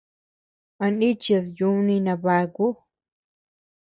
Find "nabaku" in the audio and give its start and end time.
2.05-2.67